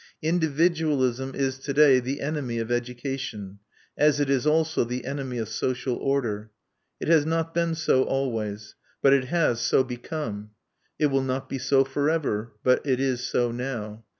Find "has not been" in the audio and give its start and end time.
7.07-7.75